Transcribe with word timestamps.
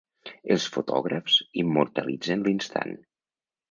Els 0.55 0.65
fotògrafs 0.77 1.37
immortalitzen 1.67 2.51
l'instant. 2.51 3.01